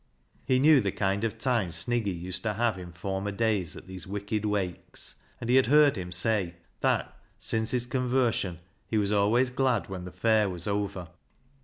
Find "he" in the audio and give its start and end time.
0.45-0.57, 5.47-5.57, 8.87-8.97